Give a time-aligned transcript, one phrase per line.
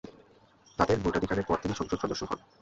[0.79, 2.39] তাদের ভোটাধিকারের পর তিনি সংসদ সদস্য হন।